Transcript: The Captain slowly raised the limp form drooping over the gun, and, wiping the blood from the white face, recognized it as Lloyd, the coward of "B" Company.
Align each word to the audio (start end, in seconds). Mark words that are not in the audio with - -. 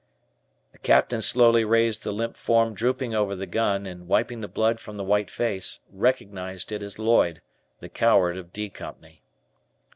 The 0.71 0.79
Captain 0.79 1.21
slowly 1.21 1.63
raised 1.63 2.03
the 2.03 2.11
limp 2.11 2.35
form 2.35 2.73
drooping 2.73 3.13
over 3.13 3.35
the 3.35 3.45
gun, 3.45 3.85
and, 3.85 4.07
wiping 4.07 4.41
the 4.41 4.47
blood 4.47 4.79
from 4.79 4.97
the 4.97 5.03
white 5.03 5.29
face, 5.29 5.77
recognized 5.93 6.71
it 6.71 6.81
as 6.81 6.97
Lloyd, 6.97 7.39
the 7.81 7.87
coward 7.89 8.35
of 8.35 8.51
"B" 8.51 8.67
Company. 8.71 9.21